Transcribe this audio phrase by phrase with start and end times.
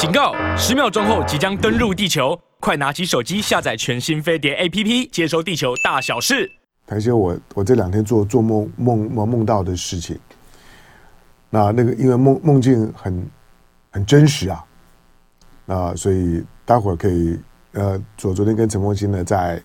[0.00, 0.34] 警告！
[0.56, 6.50] 十秒钟后即将登陆地球，快拿起手机下载全新飞碟 APP，接收地球大小事。
[6.86, 10.18] 谈一些我我这两天做做梦梦梦梦到的事情。
[11.50, 13.30] 那那个因为梦梦境很
[13.90, 14.64] 很真实啊，
[15.66, 17.38] 那，所以待会儿可以
[17.72, 19.62] 呃，昨昨天跟陈凤欣呢在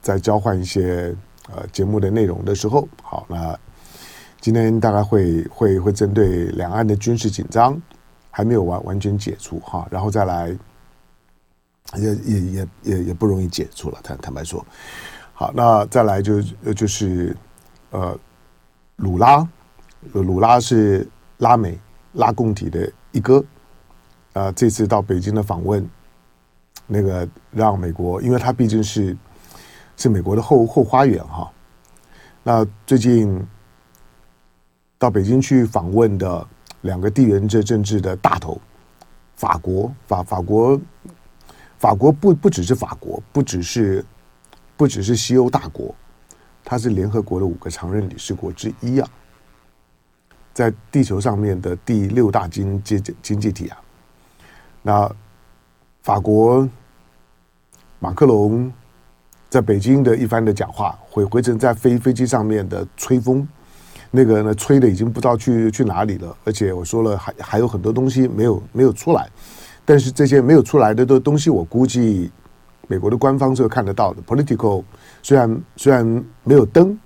[0.00, 1.12] 在交换一些
[1.52, 3.58] 呃节目的内容的时候，好，那
[4.40, 7.76] 今天大概会会会针对两岸的军事紧张。
[8.30, 10.56] 还没有完完全解除哈，然后再来，
[11.96, 13.98] 也也也也也不容易解除了。
[14.04, 14.64] 坦坦白说，
[15.34, 16.40] 好，那再来就
[16.72, 17.36] 就是
[17.90, 18.16] 呃，
[18.96, 19.46] 鲁拉，
[20.12, 21.06] 鲁拉是
[21.38, 21.76] 拉美
[22.12, 23.44] 拉共体的一哥，
[24.34, 25.84] 呃，这次到北京的访问，
[26.86, 29.16] 那个让美国，因为他毕竟是
[29.96, 31.50] 是美国的后后花园哈。
[32.44, 33.44] 那最近
[34.98, 36.46] 到北京去访问的。
[36.82, 38.60] 两个地缘政政治的大头，
[39.36, 40.80] 法国法法国
[41.78, 44.04] 法国不不只是法国，不只是
[44.76, 45.94] 不只是西欧大国，
[46.64, 49.08] 它是联合国的五个常任理事国之一啊，
[50.54, 53.78] 在地球上面的第六大经济经济体啊。
[54.82, 55.14] 那
[56.02, 56.66] 法国
[57.98, 58.72] 马克龙
[59.50, 63.46] 在北京的一番的讲话，回回程在飞飞机上面的吹风。
[64.10, 69.28] 那个呢，吹的已经不知道去去哪里了，而且我说了，还还有很多东西没有没有出来，
[69.84, 72.30] 但是这些没有出来的的东西，我估计
[72.88, 74.20] 美国的官方是看得到的。
[74.22, 74.82] Political
[75.22, 76.98] 虽然虽然没有登，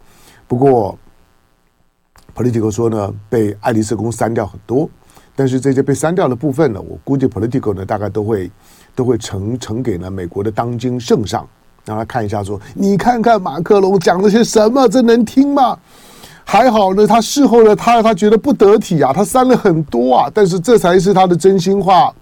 [0.48, 0.98] 不过
[2.34, 4.88] Political 说呢，被爱丽舍宫删掉很多，
[5.36, 8.50] 但是这些被删掉的部分呢，我估计 Political 呢大概都会
[8.94, 11.46] 都会呈呈给呢美国的当今圣上，
[11.84, 15.78] 让他看一下，说你看看马克龙讲了些什么，这能听吗？
[16.46, 22.14] 还好呢，他事后呢，他他觉得不得体啊，他删了很多啊，但是这才是他的真心话。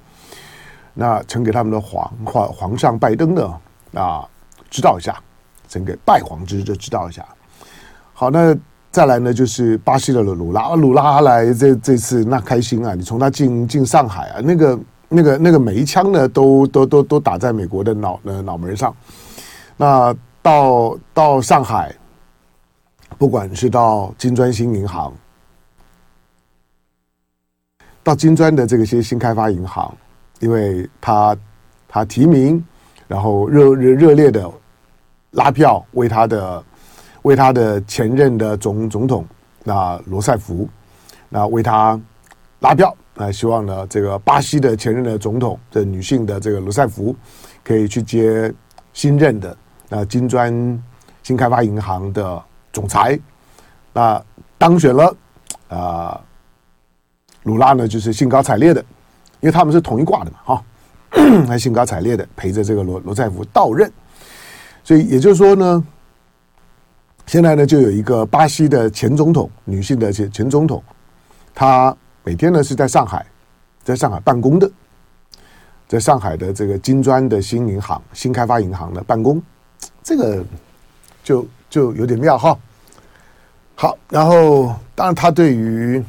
[0.94, 3.54] 那呈给他们的皇皇皇上拜登呢
[3.94, 4.24] 啊，
[4.70, 5.16] 知道一下，
[5.68, 7.24] 呈给拜皇之就知道一下。
[8.14, 8.56] 好，那
[8.90, 18.94] 再来呢，就是巴西的鲁拉，鲁拉来这这次那开心啊，你从他进进上海啊，那个那个那个每一枪呢，都都都都打在美国的脑呃脑门上。
[19.76, 21.94] 那到到上海。
[23.22, 25.14] 不管是到金砖新银行，
[28.02, 29.96] 到金砖的这个些新开发银行，
[30.40, 31.36] 因为他
[31.86, 32.60] 他提名，
[33.06, 34.50] 然后热热热烈的
[35.30, 36.64] 拉票为他的
[37.22, 39.24] 为他的前任的总总统
[39.62, 40.68] 那罗塞福，
[41.28, 41.96] 那为他
[42.58, 47.14] 拉票，那希望呢这个巴西的前任的总统的女性的这个罗塞福
[47.62, 48.52] 可以去接
[48.92, 49.56] 新任的
[49.88, 50.82] 那金砖
[51.22, 52.42] 新开发银行的。
[52.72, 53.18] 总裁，
[53.92, 54.24] 那
[54.56, 55.16] 当选了
[55.68, 56.20] 啊，
[57.42, 58.80] 鲁拉呢就是兴高采烈的，
[59.40, 60.64] 因为他们是同一挂的嘛，哈，
[61.46, 63.92] 还兴高采烈的陪着这个罗罗塞福到任，
[64.82, 65.84] 所以也就是说呢，
[67.26, 70.82] 现在呢就有一个巴西的前总统，女性的前前总统，
[71.54, 71.94] 她
[72.24, 73.26] 每天呢是在上海，
[73.82, 74.70] 在上海办公的，
[75.86, 79.42] 在上海的这个金砖的新银行、新开发银行的办公，
[80.02, 80.42] 这个
[81.22, 81.46] 就。
[81.72, 82.58] 就有点妙哈，
[83.74, 86.04] 好，然后当然他对于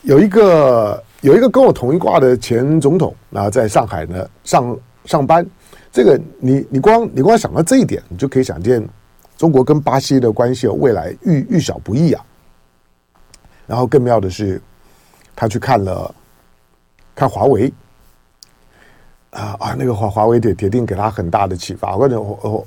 [0.00, 5.46] 有一个有一个跟我同一挂的前总统，然后在上海呢上上班，
[5.92, 8.82] 这个你你光你光想到这一点，你就可以想见
[9.36, 12.24] 中国跟巴西的关系未来愈愈小不易啊。
[13.66, 14.58] 然后更妙的是，
[15.34, 16.14] 他去看了
[17.14, 17.70] 看华为。
[19.36, 21.92] 啊啊，那个华华为铁铁定给他很大的启发。
[21.92, 22.18] 或者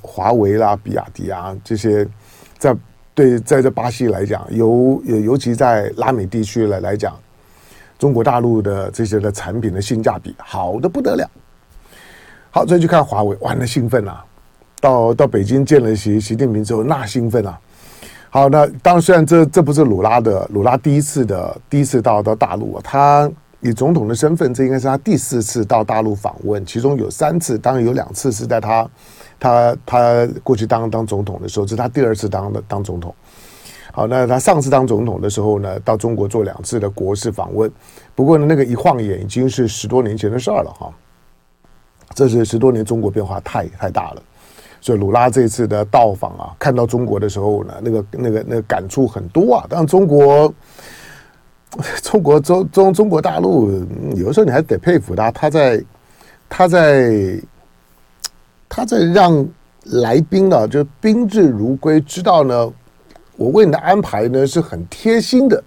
[0.03, 2.07] 华为啦、比亚迪啊这些，
[2.59, 2.75] 在
[3.15, 7.17] 对在这巴西来讲，尤尤其在拉美地区来来讲，
[7.97, 11.27] 中国大陆的这些的产品的性价比好的不得了。
[12.51, 14.23] 好，再去看华为，哇，那兴奋啊！
[14.79, 17.59] 到到北京见了习习近平之后，那兴奋啊！
[18.29, 23.31] 好，那当然，虽然这这不是鲁拉的鲁拉第一次的第一次到到大陆啊，他。
[23.61, 28.89] 以总统的身份，这应该是他第四次到大陆访问，其中有三次，当然有两次是在他
[29.37, 33.13] 他他过去当当总统的时候，这是他第二次当的当总统。
[33.91, 37.69] 好，那他上次当总统的时候呢，到中国做两次的国事访问，
[38.15, 40.93] 不过呢，那个一晃眼已经是十多年前的事儿了哈。
[42.15, 44.21] 这是十多年中国变化太太大了，
[44.79, 50.53] 所以鲁拉这次的到访啊，看到中国的时候呢，那个那个那个感触很多啊，当然中国。
[52.01, 53.69] 中国中中中国大陆，
[54.15, 55.83] 有的时候你还得佩服他，他在
[56.49, 57.39] 他在
[58.67, 59.47] 他在让
[59.83, 62.73] 来宾呢，就宾至如归，知道呢，
[63.37, 65.63] 我为你的安排呢是很贴心的。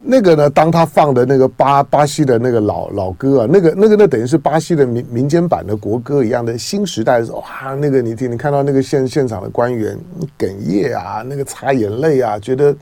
[0.00, 9.98] 那个呢，当他放的那个巴巴西的那个老老歌啊，那个那个那等于是巴西的民民间版的国歌一样的新时代的时候，哇，那个你听，你看到那个现现场的官员
[10.38, 12.72] 哽咽啊，那个擦眼泪啊，觉得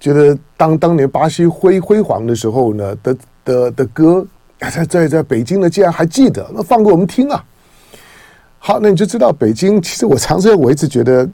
[0.00, 4.26] 觉得当当年巴西辉辉煌的时候呢的的的歌，
[4.58, 7.44] 在在在北京呢竟然还记得，那放给我们听啊。
[8.58, 11.28] 好，那你就知道北京，其实我常常我一直觉得，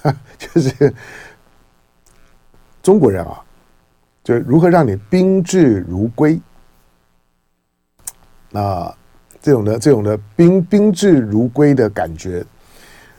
[0.38, 0.94] 就是
[2.82, 3.42] 中国人啊。
[4.24, 6.40] 就如何让你宾至如归？
[8.50, 8.92] 那
[9.40, 12.44] 这种的这种的宾宾至如归的感觉，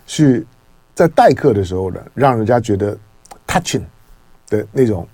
[0.06, 0.46] 是
[0.94, 2.98] 在待客的时候呢，让人家觉得
[3.48, 3.84] touching
[4.50, 5.08] 的那种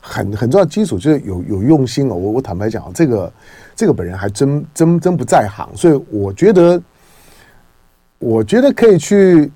[0.00, 2.14] 很很重要基础，就是有有用心哦。
[2.14, 3.32] 我我坦白讲，这个
[3.74, 6.82] 这个本人还真真真不在行，所以我觉得，
[8.18, 9.52] 我觉得可以去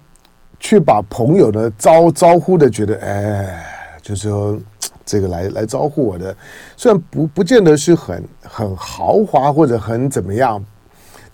[0.60, 3.64] 去把朋友的招招呼的，觉得哎，
[4.00, 4.58] 就是说。
[5.04, 6.34] 这个来来招呼我的，
[6.76, 10.64] 虽然不不见得是很很豪华或者很怎么样，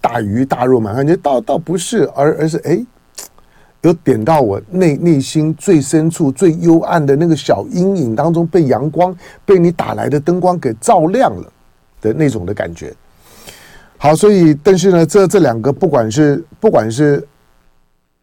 [0.01, 2.85] 大鱼大肉嘛，感觉倒倒不是，而而是哎，
[3.83, 11.53] 有点到我内内心最深处最幽暗的那个小阴影当中，被阳光被你打来的灯光给照亮了
[12.01, 12.95] 的那种的感觉。
[13.97, 17.27] 好，所以但是呢，这这两个不管是不管是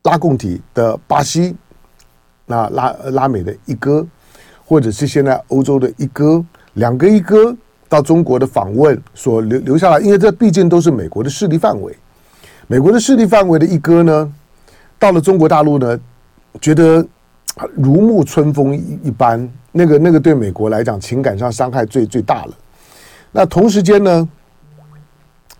[0.03, 1.55] 拉共体的巴西，
[2.45, 4.05] 那拉拉美的一哥。
[4.67, 6.43] 或者是现在欧洲的一哥，
[6.73, 7.55] 两个一哥
[7.87, 11.95] 到中国的访问所留留下来，因为这毕竟都是美国的势力范围。
[12.65, 14.33] 美国的势力范围的一哥呢，
[14.97, 15.99] 到了中国大陆呢，
[16.61, 17.05] 觉得
[17.75, 19.51] 如沐春风一般。
[19.77, 22.53] 那个那个对美国来讲，情感上伤害最最大了。
[23.33, 24.29] 那同时间呢，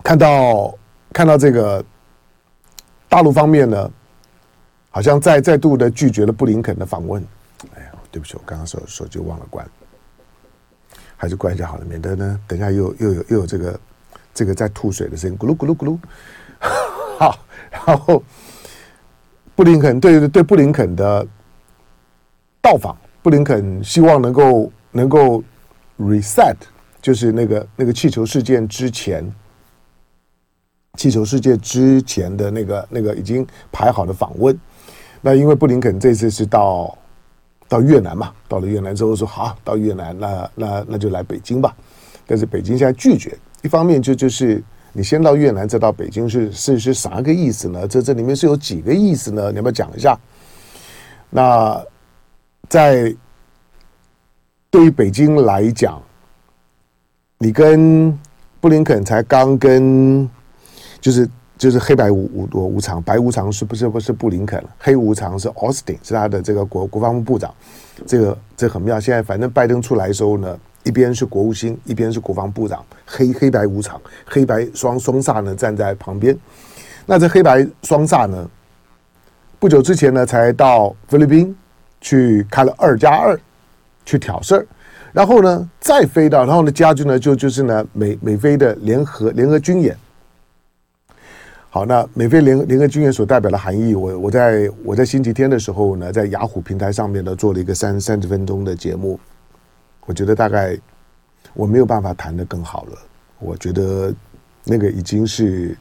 [0.01, 0.73] 看到
[1.11, 1.83] 看到这个
[3.09, 3.91] 大陆方面呢，
[4.89, 7.21] 好像再再度的拒绝了布林肯的访问。
[7.75, 9.67] 哎呀对不起，我刚刚手手机忘了关，
[11.17, 13.79] 还是关一下好了，免得呢，等一下又又有又有这个
[14.33, 15.97] 这个在吐水的声音，咕噜咕噜咕噜。
[17.19, 17.37] 好，
[17.69, 18.23] 然后
[19.55, 21.25] 布林肯对对布林肯的
[22.61, 25.43] 到访，布林肯希望能够能够
[25.99, 26.55] reset，
[27.01, 29.33] 就是那个那个气球事件之前，
[30.97, 34.57] 气球事件之前的那个那个已经排好的访问。
[35.21, 36.95] 那因为布林肯这次是到。
[37.67, 41.75] 到越南嘛，到了越南之后说好，到越南那那那就来北京吧。
[42.27, 44.63] 但是北京现在拒绝，一方面就就是
[44.95, 47.85] 你先到越南再到北京是是是啥个意思呢？
[47.85, 49.51] 这这里面是有几个意思呢？
[49.51, 50.17] 你要不要讲一下？
[51.29, 51.83] 那
[52.69, 53.13] 在
[54.69, 56.01] 对于北京来讲，
[57.37, 58.17] 你跟
[58.61, 60.29] 布林肯才刚跟
[61.01, 61.29] 就是。
[61.57, 64.61] 就是黑白无无无常，白无常是不是不是布林肯？
[64.77, 67.55] 黑无常是奥斯汀，是他的这个国国防部部长。
[68.05, 68.99] 这个这很妙。
[68.99, 76.37] 现在反正拜登出来的时候呢，一边是国务卿，一边是国防部长，黑黑白无常，黑白双双煞呢站在旁边。
[77.05, 78.49] 那这黑白双煞呢，
[79.59, 81.53] 不久之前呢才到菲律宾
[81.99, 83.37] 去开了二加二
[84.05, 84.65] 去挑事儿，
[85.11, 89.97] 然后呢再飞到，然后呢加军呢就就是呢美美菲的联合联合军演。
[91.69, 99.19] 好，那美菲联联合军演所代表的含义，我我在我在星期天的时候呢，在雅虎平台上面呢做了一个三三十分钟的节目，
[100.05, 100.77] 我觉得大概
[101.53, 102.97] 我没有办法谈得更好了。
[103.39, 104.13] 我觉得
[104.63, 105.77] 那个已经是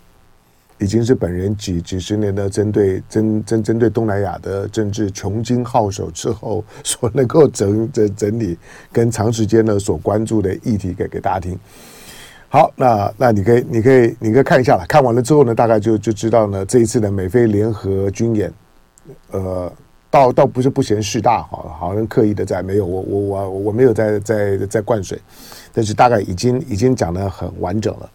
[0.79, 8.59] 已经是本人几几十年的针对针针针对东南亚的政治穷经皓首之后所能够整整整理
[8.93, 11.59] 跟长时间呢所关注的议题给给大家听。
[12.49, 14.85] 好，那那你可以，你可以，你可以看一下了。
[14.89, 18.53] 看完了之后呢，大概就就知道呢，这一次的美菲联合军演，
[19.33, 19.73] 呃，
[20.15, 25.21] 倒倒不是不嫌事大，好，好像刻意的在没有，我我我我没有在在在灌水，
[25.73, 28.09] 但是大概已经已经讲得很完整了。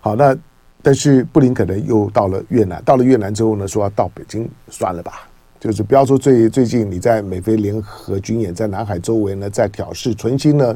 [0.00, 0.34] 好，那
[0.80, 5.28] 但是布林肯呢又到了越南，到了越南之后呢，说要到北京，算了吧。
[5.60, 10.74] 就是不要说最最近你在美菲联合军演在南海周围呢，在挑事，存心呢，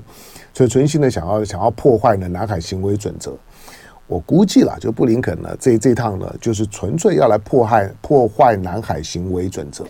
[0.52, 3.34] 存存心的想要想要破坏呢南海行为准则。
[4.06, 9.86] 我估计了，就布林肯呢这这趟呢，就是纯粹要来破坏破坏南海行为准则，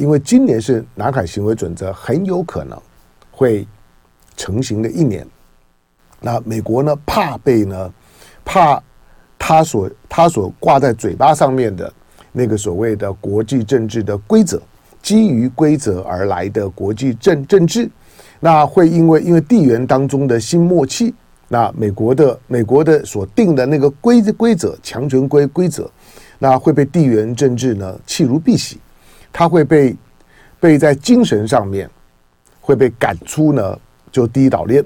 [0.00, 2.80] 因为今年是南海行为准则很有可能
[3.30, 3.66] 会
[4.36, 5.26] 成型的一年。
[6.20, 7.92] 那美国呢，怕被呢，
[8.44, 8.82] 怕
[9.38, 11.92] 他所他所挂在嘴巴上面的。
[12.32, 14.62] 那个所谓的国际政治的规则，
[15.02, 17.90] 基于规则而来的国际政政治，
[18.38, 21.12] 那会因为因为地缘当中的新默契，
[21.48, 25.90] 那美国的美国的所定的那个规规则强权规规则，
[26.38, 28.76] 那会被地缘政治呢弃如敝屣，
[29.32, 29.96] 他会被
[30.58, 31.88] 被在精神上面
[32.60, 33.78] 会被赶出呢
[34.10, 34.84] 就第一岛链，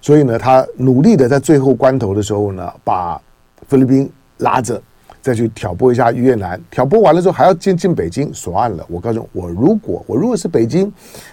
[0.00, 3.20] 所以呢，他努力的在最后关头的时候呢，把
[3.66, 4.80] 菲律宾拉着。
[5.20, 8.86] 再去挑拨一下越南，挑拨完了之后还要进进北京，说案了。
[8.88, 10.90] 我告诉，我如果我如果是北京，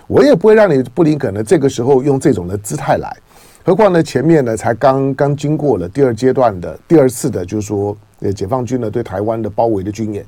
[0.07, 3.15] 我也不会让你布林肯呢这个时候用这种的姿态来。
[3.63, 10.25] 何况呢，前面呢才刚刚经过了第二阶段的第二次的，就是说，呃，解放军呢对台湾的包围的军演，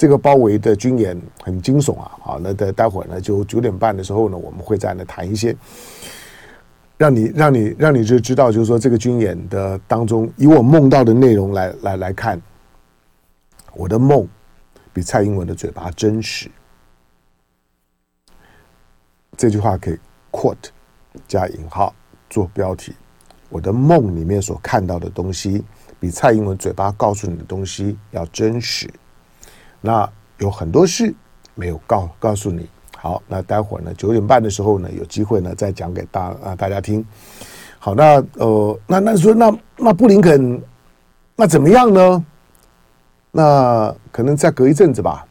[0.00, 2.10] 这个包围的军演很惊悚啊。
[2.22, 5.54] 好，那待待会儿呢，就九点半的时候呢，我们会在那谈一些，
[6.96, 12.40] 让你让你让你就知道，就是说这个军演的当中，以我梦到的内容来来来看。
[13.74, 14.26] 我的梦
[14.94, 16.50] 比蔡英文的嘴巴真实。
[19.36, 19.98] 这句话可以
[20.32, 20.70] quote
[21.28, 21.94] 加引号
[22.30, 22.94] 做标题。
[23.50, 25.62] 我的梦里面所看到的东西，
[26.00, 28.88] 比蔡英文嘴巴告诉你的东西要真实。
[29.80, 30.08] 那
[30.38, 31.14] 有很多事
[31.54, 32.68] 没有告告诉你。
[32.96, 37.04] 好，那待会儿呢，九点半的时候呢，有机会呢再讲给大啊大家听。
[37.78, 40.62] 好，那呃，那那说那那布林肯
[41.34, 42.24] 那怎么样呢？
[43.32, 45.24] 那可能再隔一阵子吧，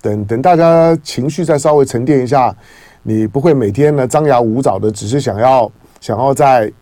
[0.00, 2.54] 等等大家情绪再稍微沉淀一下，
[3.02, 6.72] 你不会每天呢张牙舞爪的，只是想要想要在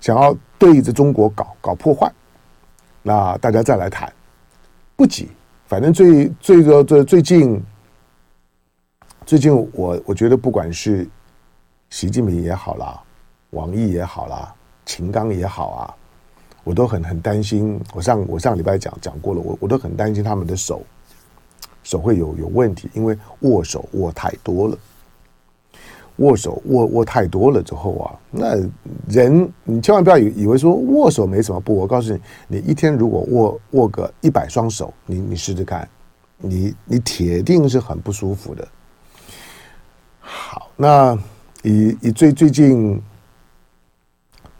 [0.00, 2.10] 想要对着中国搞搞破坏。
[3.02, 4.10] 那大家再来谈，
[4.96, 5.28] 不急，
[5.74, 7.60] 反正最最个最最近
[9.26, 11.04] 最近我我觉得不管是
[11.90, 13.02] 习近平也好啦，
[13.50, 14.54] 王毅也好啦，
[14.86, 15.90] 秦刚也好啊。
[16.62, 20.80] 我都很很担心，我上我上礼拜讲讲过了，我我都很担心他们的手
[21.82, 24.78] 手会有有问题，因为握手握太多了，
[26.16, 28.56] 握手握握太多了之后啊，那
[29.08, 35.88] 人你千万不要以以为说握手没什么不，我告诉你，你一天如果握握个一百双手，你你试试看，
[36.38, 38.68] 你你铁定是很不舒服的。
[40.20, 41.18] 好，那
[41.62, 43.02] 以以最最近。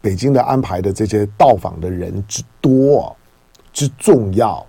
[0.01, 3.15] 北京的安排的这些到访的人之多
[3.73, 4.63] 之重要，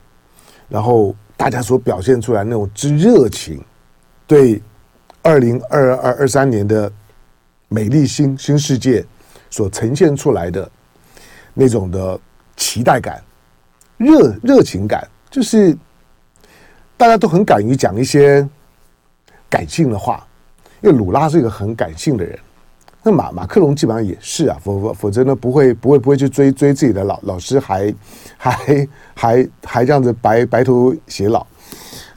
[0.67, 3.63] 然后大家所表现出来那种之热情，
[4.27, 4.63] 对
[5.27, 6.91] 二零二二二三年的
[7.67, 9.05] 美丽新新世界
[9.51, 10.71] 所呈现出来的
[11.53, 12.17] 那种的
[12.57, 13.21] 期待感、
[13.97, 15.77] 热热情感，就是
[16.97, 18.49] 大家都很敢于讲一些
[19.51, 20.25] 感性的话，
[20.81, 22.39] 因为鲁拉是一个很感性的人。
[23.03, 27.93] 那马马克龙基本上也是啊，否否否则呢，不会不会不会去追追自己的老老师还，
[28.37, 31.45] 还还还还这样子白白头偕老，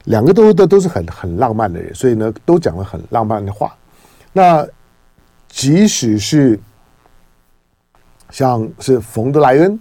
[0.09, 3.75] 两个都都都是很很浪漫的人，所以呢，都讲了很浪漫的话。
[4.33, 4.67] 那
[5.47, 6.59] 即使是
[8.31, 9.79] 像是冯德莱恩，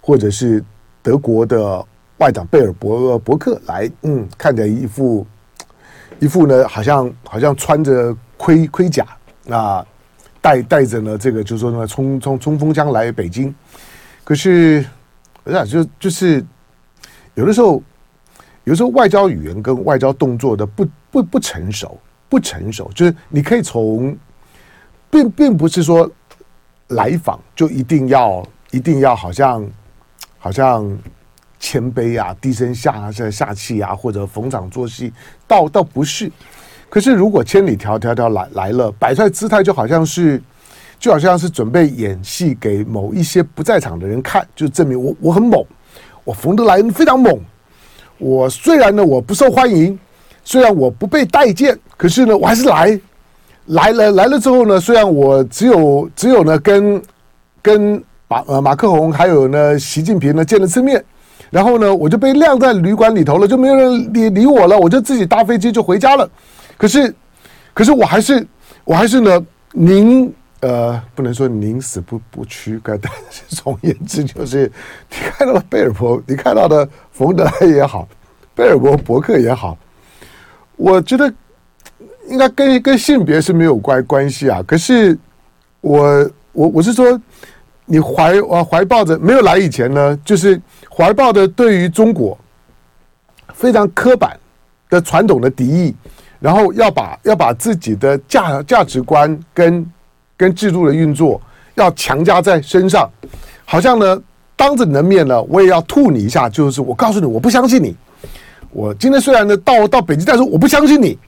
[0.00, 0.62] 或者是
[1.00, 1.84] 德国的
[2.18, 5.24] 外长贝尔伯伯克来，嗯，看着一副
[6.18, 9.06] 一副呢，好像好像穿着盔盔甲
[9.48, 9.86] 啊。
[10.40, 13.54] 带带着呢，这个就是说呢，冲冲冲锋枪来北京，
[14.24, 14.84] 可是，
[15.44, 16.44] 不是就就是
[17.34, 17.80] 有的时候，
[18.64, 24.16] 有时候外交语言跟外交动作的不不不成熟，不成熟，就是你可以从，
[25.10, 26.10] 并并不是说
[26.88, 29.66] 来访就一定要一定要好像
[30.38, 30.86] 好像
[31.58, 35.12] 谦卑啊，低声下下下气啊，或者逢场作戏，
[35.46, 36.30] 倒倒不是。
[36.88, 40.42] 可是，如果千里迢迢迢来来了，摆出来姿态就好像是，
[40.98, 45.64] 就好像是准备演戏给某一些不在场的人看，就证明我我很猛，
[46.22, 47.40] 我冯德莱恩非常猛。
[48.22, 49.98] 我虽然呢我不受欢迎，
[50.44, 53.00] 虽然我不被待见，可是呢我还是来，
[53.66, 57.02] 来了来了之后呢，虽然我只有只有呢跟
[57.60, 61.04] 跟马呃马克宏还有呢习近平呢见了次面，
[61.50, 66.30] 然后呢我就被晾在旅馆里头了，就没有人理理我了，我就自己搭飞机就回家了。
[66.78, 67.12] 可是，
[67.74, 68.46] 可是我还是，
[68.84, 69.46] 我还是呢。
[69.74, 70.30] 宁
[70.62, 72.80] 呃，不能说宁死不不屈。
[72.82, 74.70] 该但是总言之，就是
[75.10, 78.08] 你看到了贝尔伯，你看到的冯德莱也好，
[78.54, 79.76] 贝尔伯伯克也好，
[80.76, 81.32] 我觉得
[82.28, 84.62] 应该跟跟性别是没有关关系啊。
[84.66, 85.18] 可是
[85.80, 87.20] 我我我是说，
[87.84, 92.38] 你怀啊怀抱着没有来以前呢，就是怀抱着对于中国
[93.52, 94.38] 非常刻板
[94.88, 95.94] 的传统的敌意。
[96.38, 99.88] 然后要把要把自己的价价值观跟
[100.36, 101.40] 跟制度的运作
[101.74, 103.08] 要强加在身上，
[103.64, 104.20] 好像呢
[104.56, 107.96] 当着你的面呢，我也要吐你一下，就是我告诉你，我不相信你。
[108.70, 111.18] 我今天虽然呢到到北京，但是我不相信你。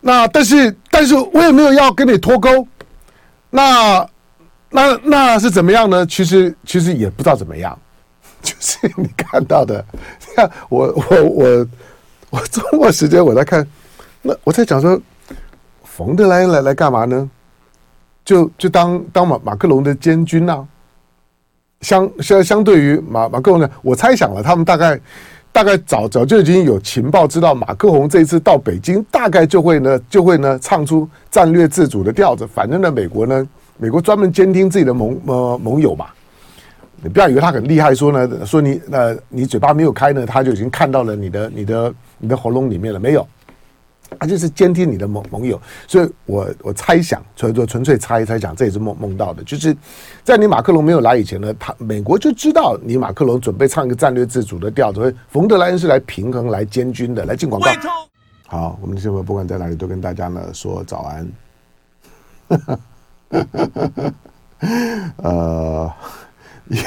[0.00, 2.66] 那但是但是我也没有要跟你脱钩。
[3.50, 4.06] 那
[4.70, 6.06] 那那是怎么样呢？
[6.06, 7.78] 其实其实也不知道怎么样，
[8.42, 9.84] 就是你看到的，
[10.36, 11.66] 像 我我我
[12.30, 13.66] 我周末时间我在看。
[14.22, 15.00] 那我在讲说，
[15.82, 17.28] 冯德莱来来干嘛呢？
[18.30, 20.64] 就就当当马马克龙的监军呐、
[21.80, 25.00] 相相相对于马马克龙呢，我猜想了，他们大概
[25.50, 32.46] 大概早早就已经有情报知道马克龙这一次到北京，大概就会呢就会呢唱出战略自主的调子。
[32.46, 33.44] 反正呢，美国呢，
[33.78, 36.06] 美国专门监听自己的盟呃盟友嘛。
[37.02, 43.26] 你不要以为他很厉害，说呢说你呃你嘴巴没有开呢，他就已经看到了你的你的你的喉咙里面了没有？
[44.18, 49.42] 他就是监听你的盟盟友，所以我我猜想，所以说纯粹猜一猜想，这也是梦梦到的。
[49.44, 49.74] 就是
[50.24, 57.70] 在你马克龙没有来以前呢，他美国就知道你马克龙准备唱一个战略自主的调子，所以冯德莱恩是来平衡、来监军的，来进广告。
[58.46, 61.32] 好，我们的新闻不管在哪里都跟大家呢说早安。
[65.18, 65.90] 呃，
[66.68, 66.82] 也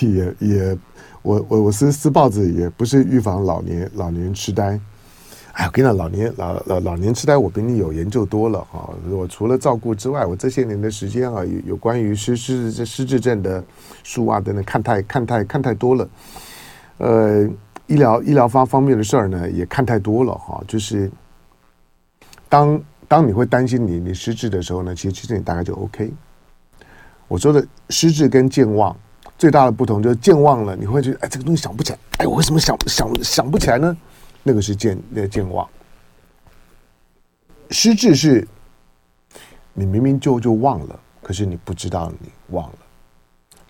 [0.00, 0.78] 也也，
[1.22, 4.80] 我我我撕撕报纸也不是预防老年老年痴呆。
[5.54, 8.90] 哎，我跟你讲，老年老老老年痴呆，我比你有研究多了哈。
[9.08, 13.62] 我除了照顾之外，我这些年的时间啊，有有关于失失这失智症的
[14.02, 16.08] 书啊等等，看太看太看太多了。
[16.98, 17.48] 呃，
[17.86, 20.60] 医疗医疗方方面的事儿呢，也看太多了哈。
[20.66, 21.08] 就是
[22.48, 26.12] 当当你会担心你你失智的时候呢，其实其实你大概就 OK。
[27.28, 28.94] 我说的失智跟健忘
[29.38, 33.96] 最大的不同就是健忘了，你会觉得哎，这个东西想不起来，哎，我为什么想想想不起来呢？
[34.46, 35.66] 那个是健那健忘，
[37.70, 38.46] 失智是，
[39.72, 42.78] 你明明就就忘了，可是你不知道你忘了，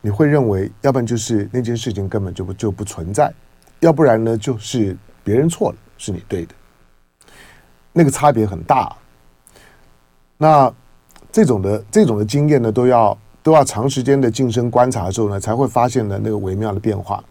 [0.01, 3.33] 你会认为，要不然就是那件事情根本就不就不存在，
[3.79, 6.55] 要不然呢就是别人错了，是你对的，
[7.93, 8.95] 那个差别很大。
[10.37, 10.75] 那
[11.31, 17.23] 这种的这种的经验呢，都要都要长时间的近身观察之后呢，才会发现呢那个微妙的变化。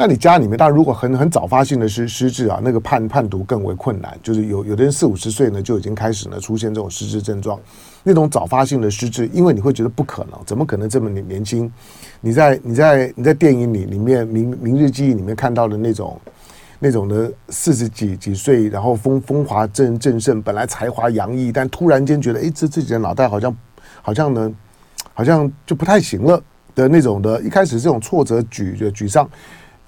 [0.00, 4.16] 那你家里面，当然如果很很早发性的失失智啊，那个判判读更为困难。
[4.22, 7.58] 就是有有的人四五十岁呢就已经开始呢出现这种失智症状，
[8.04, 11.68] 那种早发性的失智，因为你会觉得不可能，怎么可能这么年年轻？
[12.20, 16.16] 你在你在你在电影里里面《明明日记忆》里面看到的那种
[16.78, 23.56] 那种的四十几几岁，然后风风华正正盛，本来才华洋溢，但突然间觉得哎，这自己的脑袋好像
[24.00, 24.52] 好像呢，
[25.12, 26.40] 好像就不太行了
[26.76, 29.28] 的那种的，一开始这种挫折沮沮丧。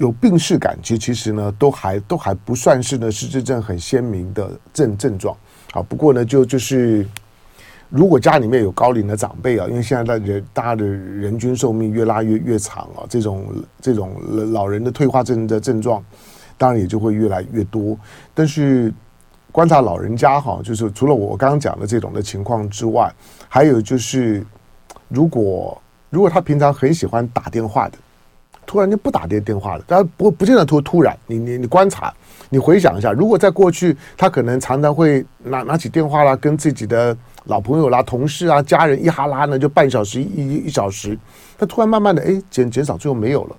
[0.01, 5.37] 有病识感，其其实呢，都还都还不算是呢失智症很鲜明的症症状
[5.73, 5.83] 啊。
[5.83, 7.07] 不过呢，就就是
[7.91, 13.47] 如果家里面有高龄的长辈啊，因为现在的人大家的人均寿命越拉越越长啊，这种
[13.79, 14.17] 这种
[14.53, 16.03] 老人的退化症的症状，
[16.57, 17.95] 当然也就会越来越多。
[18.33, 18.91] 但是
[19.53, 23.13] 观察老人家哈，就是除了我刚刚讲的这种的情况之外，
[23.51, 24.43] 还有就是
[25.09, 27.99] 如果如果他平常很喜欢打电话的。
[28.71, 31.19] 突然间不打电电话了，但不不见得突突然。
[31.27, 32.15] 你你你观察，
[32.51, 41.19] 你回想一下，如果在过去，他可能常常会拿拿起电话啦，跟自己的老朋友啦、同事啊、家人一哈拉呢，就半小时一一小时。
[41.59, 43.57] 他突然慢慢的，哎，减减少，最后没有了。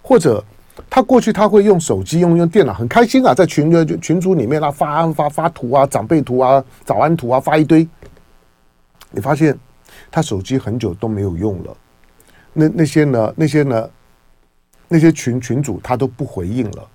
[0.00, 0.42] 或者
[0.88, 7.86] 他过去他会用手机、用用电脑，很开心啊，在群的群组里面啊发发发图啊、长辈图啊、早安图啊发一堆。
[9.10, 9.54] 你发现
[10.10, 11.76] 他手机很久都没有用了。
[12.52, 13.34] 那那些呢？
[13.36, 13.90] 那些呢？
[14.88, 16.88] 那些群群主他都不回应了，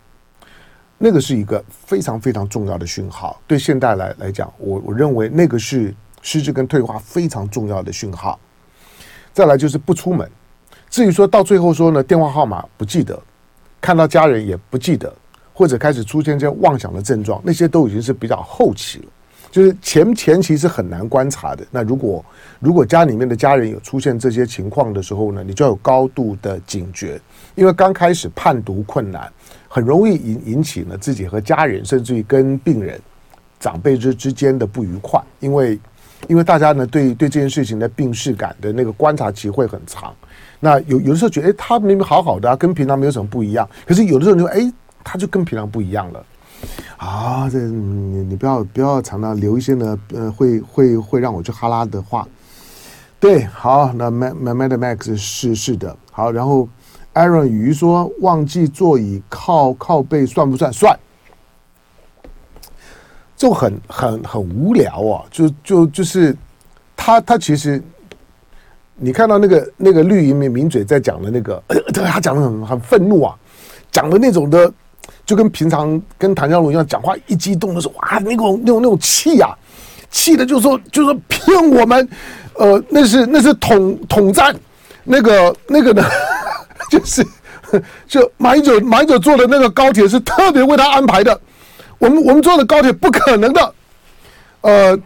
[0.99, 3.41] 那个是一个非常非常重要的讯号。
[3.47, 5.91] 对现代来来讲，我我认为那个是
[6.21, 8.39] 失智跟退化非常重要的讯号。
[9.33, 10.29] 再来就是不出门，
[10.91, 13.19] 至于说到最后说呢，电话号码不记得，
[13.81, 15.11] 看到家人也不记得，
[15.51, 19.05] 或者开始出现这些妄想的症状，那些都已经是比较后期了。
[19.49, 21.65] 就是前前期是很难观察的。
[21.71, 22.23] 那如果
[22.60, 27.19] 如果家里面的家人有出现这些情况的时候呢，你就要有高度的警觉，
[27.55, 29.31] 因为刚开始判读困难，
[29.67, 32.99] 很容易引引起呢自己和家人，甚至于跟病人、
[33.60, 35.21] 长辈之之间的不愉快。
[35.39, 35.79] 因为
[36.27, 40.13] 因为大家呢对对这件事情的病识感的那个观察期会很长。
[40.60, 43.69] 那有有的时候觉得，哎，他明明好好的啊，跟平常没有什么不一样。
[43.86, 46.25] 可是有的时候你说，哎，他就跟平常不一样了。
[46.97, 52.27] 啊，这你你不要不要常常留一些呢，呃，会会会让我去哈拉的话。
[53.19, 56.67] 对，好，那 Mad Mad Max 是是的，好，然后
[57.13, 60.73] Aaron 鱼说忘记座椅靠靠背算不算？
[60.73, 60.99] 算，
[63.35, 66.35] 就很很很无聊啊，就就就是
[66.95, 67.81] 他他其实
[68.95, 73.35] 你看到那个那个绿营名名嘴在讲的那个， 他讲的很很愤怒啊，
[73.91, 74.73] 讲的那种的。
[75.25, 79.55] 就跟平常跟唐湘龙一样，讲话一激动的时候，哇，那种那种那种气呀，
[80.09, 82.07] 气的就说就说骗我们，
[82.55, 84.55] 呃，那是那是统统战，
[85.03, 86.03] 那个 那个呢，
[86.89, 87.25] 就是
[88.07, 91.39] 就马英九马英九坐的那个高铁是特别为他安排的，
[91.97, 93.73] 我们我们坐的高铁不可能的，
[94.61, 94.97] 呃，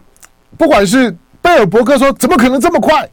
[0.56, 3.08] 不管是贝尔伯克说：“怎么可能这么快？”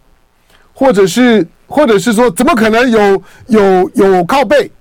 [0.72, 4.72] 或者是，或者是说：“怎么可能有有有靠背？”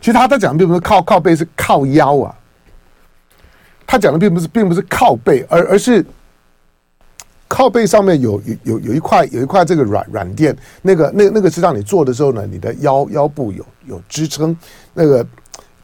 [0.00, 2.34] 其实他他讲的并不是靠靠背，是靠腰啊。
[3.86, 6.04] 他讲的并不是并不是靠背，而而是
[7.46, 14.56] 靠背上面有有有有一块有一块这个软软垫，那个那那个是让你坐的时候呢，你的腰腰部有有支撑。
[14.92, 15.24] 那个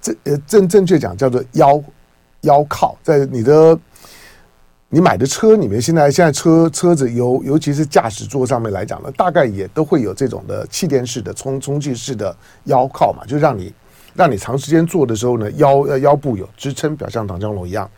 [0.00, 1.80] 正呃正正确讲叫做腰
[2.40, 3.78] 腰靠，在你的
[4.88, 13.72] 你买的车里面，现在现在车车子尤尤其是驾驶座上面来讲呢，大概也都会有这种的气垫式的充充气式的腰靠嘛，就让你。
[14.14, 17.90] 让你长时间坐的时候呢，腰呃腰部有支撑，表像唐江龙一样。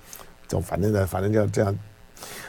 [0.46, 1.74] 就反正呢，反正就这样。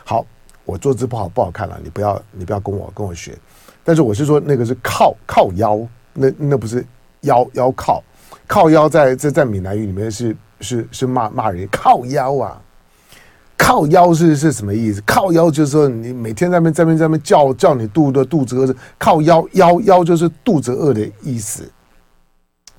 [0.03, 0.25] 好，
[0.65, 3.37] 我坐姿不好不好看了，你不要你不要跟我跟我学。
[3.83, 5.79] 但是我是说，那个是靠靠腰，
[6.13, 6.85] 那那不是
[7.21, 8.03] 腰腰靠
[8.47, 12.61] 靠腰在，在在闽南语里面是是是骂骂人靠腰啊。
[13.57, 15.01] 靠腰是是什么意思？
[15.05, 21.67] 靠腰就是说你每天在那边在那边在那边叫叫你肚子肚子饿，靠腰腰腰就是肚子饿的意思。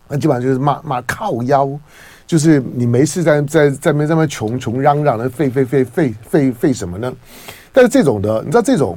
[0.08, 1.68] 那基本上就是骂骂靠腰，
[2.26, 7.12] 就是你没事在在在那边在那穷穷嚷嚷的废废废废废废什么呢？
[7.72, 8.96] 但是这种的，你知道这种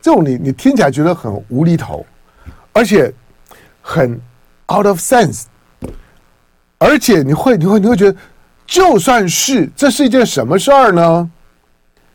[0.00, 2.04] 这种你你听起来觉得很无厘头，
[2.72, 3.12] 而且
[3.82, 4.18] 很
[4.72, 5.44] out of sense，
[6.78, 8.18] 而且你会你会你会觉得，
[8.66, 11.30] 就算是这是一件什么事儿呢？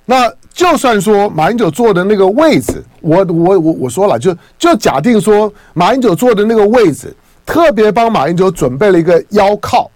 [0.05, 7.15] 那就算说马英九坐的那个位置，我我我我说了，就就假定说马英九坐的那个位置。
[7.45, 9.89] 特别帮马英九准备了一个腰靠，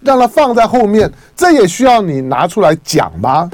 [0.00, 3.50] 让他放在后面，这也需要你拿出来讲吗？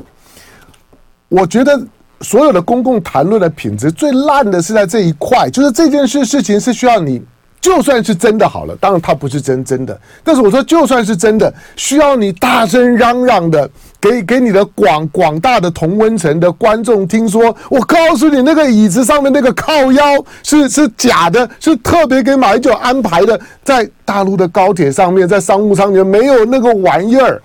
[1.28, 1.80] 我觉得
[2.20, 7.22] 所有的公共谈论的品质最烂的是在这一块，就是这件事事情是需要你。
[7.60, 10.00] 就算是真的好了，当然它不是真真的。
[10.22, 13.68] 但是我说，就算是真的，需要你大声嚷嚷的
[14.00, 17.56] 给给你的广广大的同温层的观众听说。
[17.68, 20.04] 我告诉你，那个椅子上面那个靠腰
[20.44, 27.42] 是是假的，是特别给马英九安排的，在大陆的高铁上面，在商务舱里面没有那个玩意儿。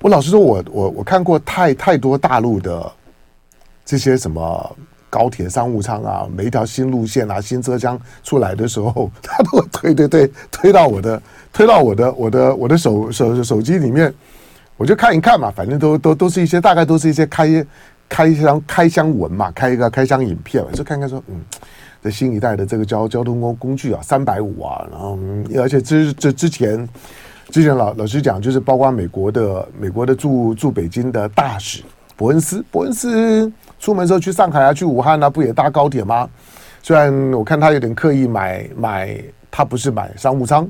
[0.00, 2.90] 我老实说，我我我看过太太多大陆的
[3.84, 4.76] 这些什么。
[5.16, 11.22] 高铁商务舱啊，每一条新路线啊，新车厢出来的时候， 他都会推推推推到我的，
[11.54, 14.12] 推到我的我的我的手手手机里面，
[14.76, 17.66] 我就看一看嘛，反正都都都是一些大概都是一些开
[18.10, 21.40] 开箱开箱文嘛，开一个开箱影片，就看看说，嗯，
[22.02, 25.18] 这新一代的这个交交通工工具啊，三百五啊，然后
[25.56, 26.86] 而且之这之前
[27.48, 31.82] 之前老老师讲，就是包括美国的美国的驻驻北京的大使
[32.16, 33.50] 伯恩斯伯恩斯。
[33.78, 36.28] 出门时候去上海啊，去武汉啊，不也搭高铁吗？
[36.82, 40.68] 虽然我看他有点刻意买买，他不是买商务舱，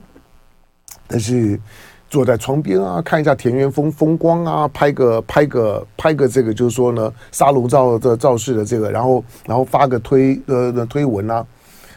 [1.07, 1.61] 但是
[2.09, 11.45] 坐在窗边啊，看一下田园风风光啊，拍个拍个拍个这个，就是说呢，沙龙照的造势的这个，然后然后发个推呃推文啊，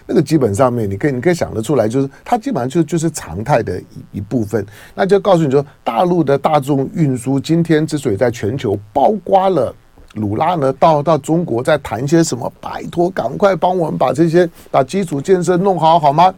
[0.05, 4.65] 那个基本上面你可以你可以想得出来，就是它基本上就就是常态的一一部分。
[4.93, 9.73] 那就告诉你说，大陆的大众运输今天之所以在全球包括了。
[10.15, 12.51] 鲁拉呢，到到中国在谈些什么？
[12.59, 16.33] 拜托，赶快帮我们把这些把基础建设弄好，好吗？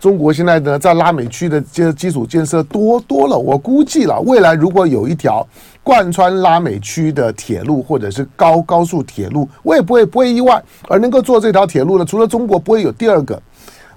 [0.00, 5.46] 中国现在呢，在拉美区的这基础建设多多了，我估计了，未来如果有一条
[5.84, 10.60] 贯穿拉美区的铁路或者是高高速铁路，我也不会不会意外。
[10.88, 13.40] 而能够做这条铁路呢，除了中国，不会有第二个。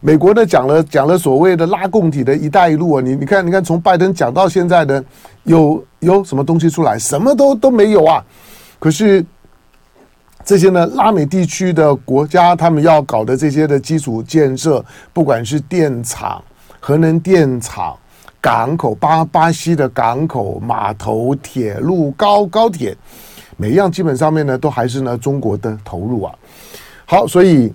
[0.02, 5.04] 美国呢，讲了讲了所谓的拉共体的一带一路啊，你你看你看，从拜登讲到现在的，
[5.46, 7.00] 有有什么东西出来？
[7.00, 8.24] 什么都都没有啊。
[8.86, 9.26] 可是
[10.44, 16.40] 这些呢，拉美地区的国家，他们要搞的这些的基础建设，不管是电厂、
[16.80, 17.98] 核能电厂、
[18.40, 22.96] 港口、巴巴西的港口、码头、铁路、高高铁，
[23.58, 26.36] 每一样基本上面呢，都还是呢中国的投入啊。
[27.08, 27.74] 好，所以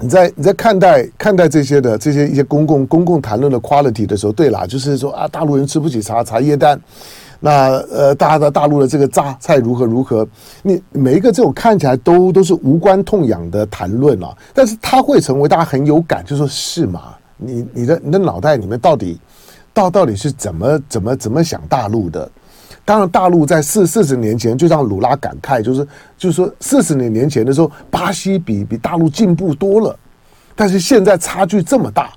[0.00, 6.76] 你在你在看待看待这些的这些一些公共公共谈论的 quality 的时候，对啦，就是说啊，大陆人吃不起茶茶叶蛋。
[7.42, 10.28] 那呃，大家的大陆的这个榨菜如何如何？
[10.62, 17.14] 你每一个这种看起来都都是无关痛痒的谈论啊，但是它会成为大家很有感，就说是嘛？
[17.38, 19.18] 你你的你的脑袋里面到底
[19.72, 22.30] 到到底是怎么怎么怎么想大陆的？
[22.84, 25.86] 当然，大陆在四四十年前就让鲁拉感慨，就是
[26.18, 29.96] 就是说四十年年前的时候，巴西比比大陆进步多了，
[30.54, 32.10] 但是现在差距这么大。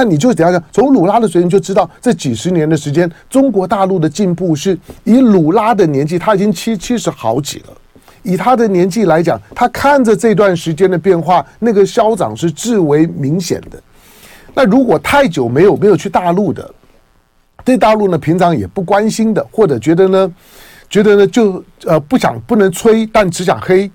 [0.00, 7.66] 那你就等下讲，从鲁拉的嘴里就知道，这几十年的时间，中国大陆的进步是以鲁拉的年纪，他已经七七十好几了，
[8.22, 13.78] 以他的年纪来讲，他看着这段时间的变化，那个消长是至为明显的。
[14.54, 16.74] 那如果太久没有没有去大陆的，
[17.62, 20.34] 对大陆呢平常也不关心的，或者觉得呢
[20.88, 23.90] 觉得呢就呃不想不能吹，但只想黑。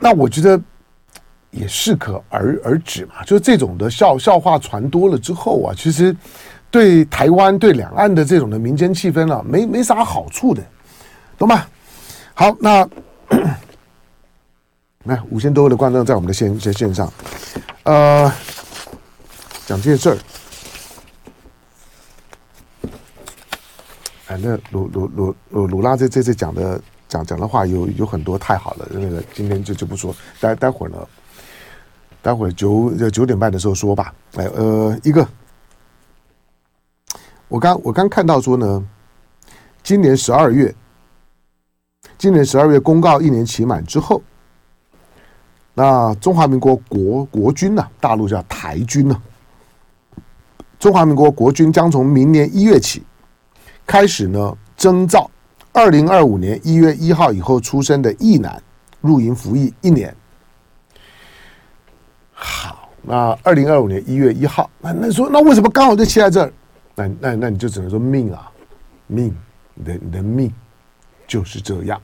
[0.00, 0.60] 那我觉得
[1.50, 3.22] 也适可而而止嘛。
[3.24, 6.14] 就这种的笑笑话传多了之后啊，其实
[6.70, 10.62] 对台湾对两岸的这种的民间气氛啊，没没啥好处的，
[11.36, 11.66] 懂吗？
[12.34, 12.88] 好，那
[15.04, 17.12] 来 五千多位的观众在我们的线在线上，
[17.82, 18.32] 呃，
[19.66, 20.16] 讲这些事儿。
[24.28, 30.98] 哎，那鲁鲁鲁鲁鲁拉这这次讲的讲讲的话有有很多太好了，那个今天就就不说，待待会儿呢，
[32.22, 34.14] 待会儿九九点半的时候说吧。
[34.36, 35.26] 哎，呃，一个，
[37.48, 38.86] 我刚我刚看到说呢，
[39.82, 40.74] 今年十二月，
[42.18, 44.22] 今年十二月公告一年期满之后，
[45.74, 49.22] 那中华民国国国军呢、大陆叫台军呢、
[50.78, 53.02] 中华民国国军将从明年一月起。
[53.86, 55.28] 开始呢，征召
[55.72, 58.62] 二零二五年一月一号以后出生的役男
[59.00, 60.14] 入营服役一年。
[62.42, 66.52] 好，那二零二五年一月一号，那那说那为什么刚好就切在这儿？
[66.94, 68.50] 那那那你就只能说命啊，
[69.06, 69.36] 命，
[69.74, 70.50] 你的你的命
[71.26, 72.00] 就是这样。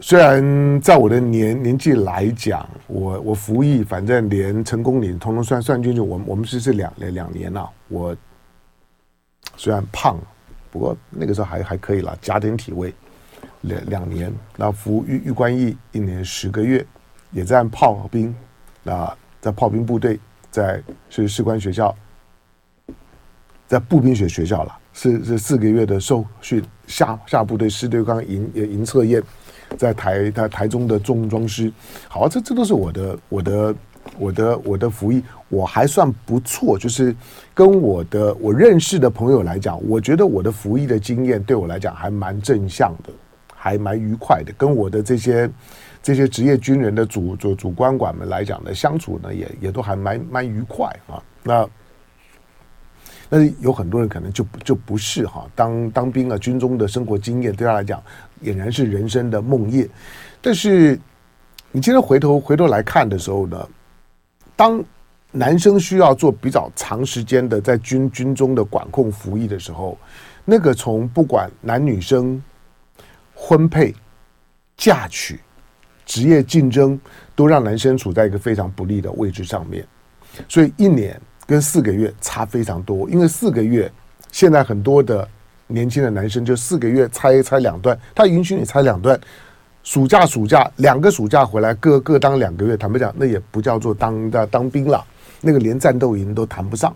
[0.00, 8.16] 虽然在我的年年纪来讲，我我服役，反正连成功岭通通算算进去，我我们是是两两年了，啊，我。
[9.54, 10.18] 虽然胖，
[10.70, 12.92] 不过那个时候还还可以了，加点体位。
[13.60, 16.84] 两两年，那服玉玉关役一年十个月，
[17.32, 18.34] 也在炮兵，
[18.82, 21.94] 那在炮兵部队，在是士官学校，
[23.66, 29.22] 在步兵学学校了，是是四个月的受训，下下部队师对抗营营测验，
[29.76, 31.72] 在台台台中的重装师，
[32.08, 33.74] 好，这这都是我的我的。
[34.18, 37.14] 我的我的服役我还算不错，就是
[37.54, 43.12] 跟我的我认识的朋友来讲，我觉得我的服役的经验对我来讲还蛮正向的，
[43.54, 44.52] 还蛮愉快的。
[44.58, 45.48] 跟我的这些
[46.02, 51.22] 这些职业军人的主主主官管们来讲的相处呢，也也都还蛮蛮愉快啊。
[51.44, 51.68] 那
[53.28, 58.02] 那有很多人可能就就不是哈，当当兵啊，军中的生活经验对他来讲
[58.42, 59.88] 俨然是人生的梦魇。
[60.40, 60.98] 但是
[61.70, 63.68] 你今天回头回头来看的时候呢？
[64.54, 64.84] 当
[65.30, 69.96] 男生需要做比较长时间的在军军中的管控服役的时候，
[70.44, 72.40] 那个从不管男女生、
[73.34, 73.94] 婚配、
[74.76, 75.40] 嫁娶、
[76.04, 76.98] 职业竞争，
[77.34, 79.86] 都让男生处在一个非常不利的位置上面。
[80.48, 83.90] 所以一年跟四个月差非常多，因为四个月
[84.30, 85.28] 现在很多的
[85.66, 89.18] 年轻的男生就四个月拆拆两段，他允许你拆两段。
[89.84, 95.04] 暑假暑假两个暑假回来各各当两个月，坦白讲，那也不叫做当当当兵了，
[95.40, 96.94] 那个连战斗营都谈不上。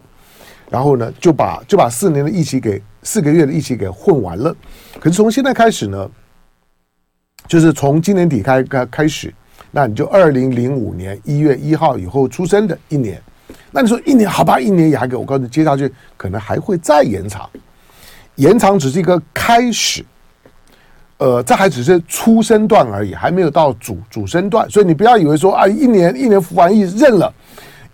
[0.70, 4.54] 然后呢，就把就把四年的一起给四个月的一起给混完了。
[5.00, 6.08] 可是从现在开始呢，
[7.48, 9.32] 就是从今年底开开开始，
[9.70, 13.20] 那你就二零零五年一月一号以后出生的一年，
[13.70, 17.48] 那你说一年好吧，一年也还给我告诉你，接下去可能还会再延长，
[18.36, 20.04] 延长只是一个开始。
[21.18, 27.32] 呃，这还只是初升段而已，还没有到主主升段，所以你不要以为说啊，一年一年服完役认了，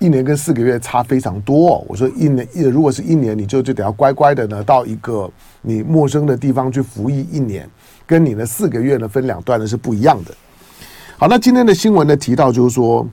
[0.00, 1.84] 一年跟四个月差非常多。
[1.86, 7.70] 我说一年一如果是一年，你就就得要乖乖的呢，到一个你陌生的地方去服役一年，
[8.12, 10.34] 跟你的四个月呢分两段呢是不一样的。
[11.16, 13.08] 好，那今天的新闻呢提到就是说，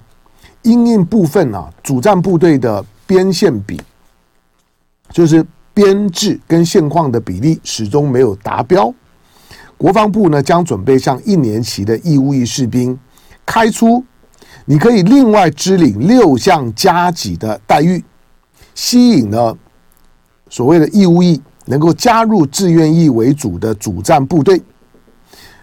[0.63, 3.79] 因应部分啊主战部队的编线比，
[5.13, 8.93] 就是编制跟现况的比例始终没有达标。
[9.77, 12.99] 国防部呢将准备向一年期的义务役士兵
[13.45, 14.03] 开出，
[14.65, 18.03] 你可以另外支领六项加给的待遇，
[18.75, 19.57] 吸引呢
[20.49, 24.61] 所谓的义务役能够加入志愿役为主的主战部队，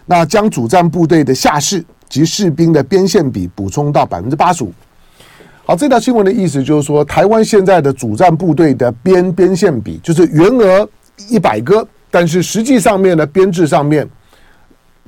[0.06, 4.72] 那将主战部队的下士及士兵的编线比补充到百分之八十五。
[5.64, 10.88] 好，这条新闻的意思就是说，台湾现在的主战部队的编编线比就是员额
[11.28, 11.86] 一百个。
[12.08, 14.08] 但是实际上面呢，编制上面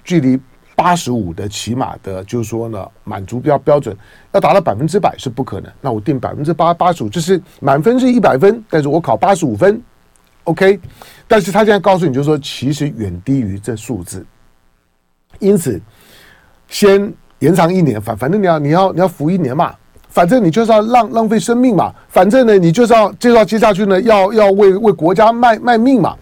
[0.04, 0.38] 距离
[0.74, 3.96] 八十五的起码的，就是说呢，满足标标准
[4.32, 5.72] 要达到百分之百是不可能。
[5.80, 9.80] 那我定百分之八八十五，就是满分是一百分，但是我考八十五分
[10.44, 10.78] ，OK。
[11.26, 14.26] 但是他现在告诉你，就是说其实远低于这数字，
[15.38, 15.80] 因此
[16.68, 19.74] 先延长一年，反反正你要你要你要服一年嘛，
[20.08, 26.16] 反正你就是要浪浪费生命嘛，反正呢你就是要就要接下去呢要要为为国家卖卖命嘛。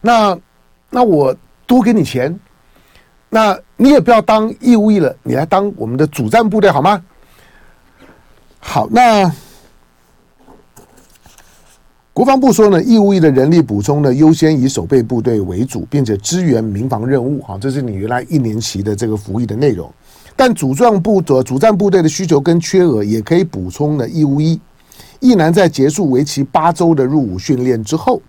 [0.00, 0.38] 那，
[0.88, 1.34] 那我
[1.66, 2.38] 多给你钱，
[3.28, 7.02] 那你也不要当义务役了，你来当我们的主战部队好吗？
[8.58, 9.30] 好，那
[12.12, 17.40] 国防部说呢，义务役的人力补充呢，优先以守备部队为主，并且支援民防任务。
[17.40, 19.88] 哈，这是你原来一年期的这个服役的内容。
[20.34, 24.60] 但主战部的主战部队的需求跟缺额，也可以补充呢义务役。
[25.20, 28.20] 役男在结束为期八周的入伍训练之后，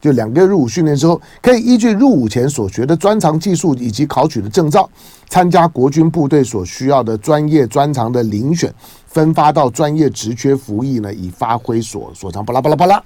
[0.00, 4.88] 就两个月入伍训练之后，可以依据入伍前所学的专长技术以及考取的证照，
[5.28, 8.72] 参加国军部队所需要的专业专长的遴选，
[9.08, 12.44] 分发到专业职缺服役呢，以发挥所所长。
[12.44, 13.02] 巴拉巴拉巴拉。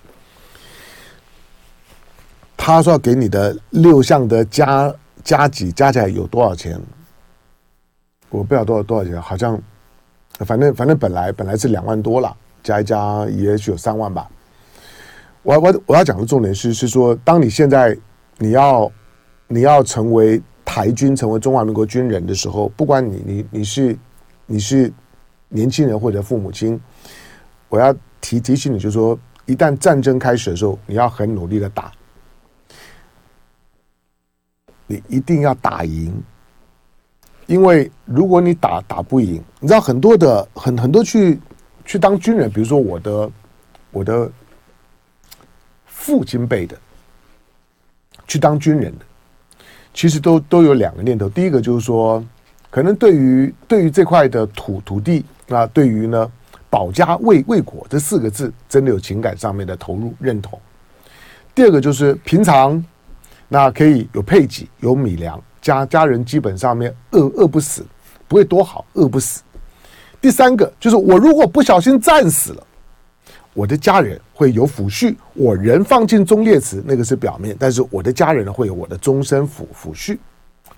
[2.69, 6.79] 他说要给你的六项的加加几加起来有多少钱？
[8.29, 9.59] 我不知道多少多少钱，好像
[10.41, 14.29] 反正反正本来本来是两万多了，加一加也许有三万吧。
[15.43, 17.97] 我我我要讲的重点是是说，当你现在
[18.37, 18.93] 你要
[19.47, 23.97] 你要成为台军，成为中华民国军人的时候，不管你你你是
[24.45, 24.93] 你是
[25.49, 26.79] 年轻人或者父母亲，
[27.71, 31.91] 我要提提醒你，就是说，一旦战争开始的时候，你要很努力的打，
[34.89, 36.13] 你一定要打赢，
[37.47, 41.39] 因为如果你打打不赢，你知道很多的很很多去
[41.85, 43.31] 去当军人，比如说我的
[43.93, 44.29] 我的。
[46.01, 46.75] 父亲辈的
[48.27, 49.05] 去当军人的，
[49.93, 51.29] 其实都都有两个念头。
[51.29, 52.25] 第一个就是说，
[52.71, 56.31] 可能对于对于这块的土土地啊，对于呢
[56.71, 60.59] 保家卫卫国这四个字，真的有情感上面的投入认同。
[61.55, 62.83] 第二个就是平常
[63.49, 67.85] 那可以有配给有米粮，家家人基本上面饿饿不死，
[68.27, 69.43] 不会多好，饿不死。
[70.21, 72.65] 第三个就是我如果不小心战死了。
[73.55, 80.17] 我的家人会有抚恤，我人放进忠烈祠，那个是表面，但是我的家人呢会有我的终身抚抚恤，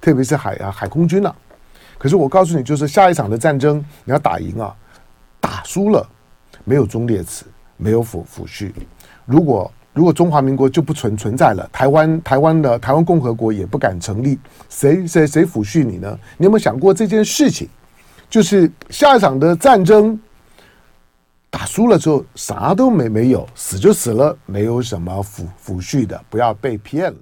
[0.01, 1.35] 特别是海啊海空军啊。
[1.99, 4.75] 可是我告诉你，就是下一场的战争你要打赢啊，
[5.41, 6.09] 打输了
[6.65, 7.45] 没有忠烈祠，
[7.77, 8.73] 没有抚抚恤。
[9.27, 14.39] 如果如果中华民国就不存存在了，台湾台湾的台湾共和国也不敢成立，
[14.71, 16.19] 谁谁谁抚恤你呢？
[16.39, 17.69] 你有没有想过这件事情？
[18.31, 20.19] 就是下一场的战争。
[21.51, 27.19] 打输了之后，啥都没没有，死就死了，没有什么抚抚恤的，不要被骗了。